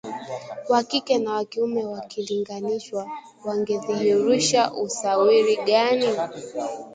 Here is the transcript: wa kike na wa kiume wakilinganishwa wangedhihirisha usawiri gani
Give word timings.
wa 0.69 0.83
kike 0.83 1.17
na 1.17 1.33
wa 1.33 1.45
kiume 1.45 1.85
wakilinganishwa 1.85 3.07
wangedhihirisha 3.45 4.73
usawiri 4.73 5.55
gani 5.55 6.07